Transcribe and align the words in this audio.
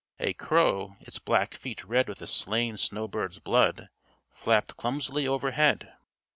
A 0.19 0.33
crow, 0.33 0.95
its 1.01 1.19
black 1.19 1.53
feet 1.53 1.83
red 1.83 2.07
with 2.09 2.23
a 2.23 2.25
slain 2.25 2.75
snowbird's 2.75 3.37
blood, 3.37 3.89
flapped 4.31 4.75
clumsily 4.75 5.27
overhead. 5.27 5.93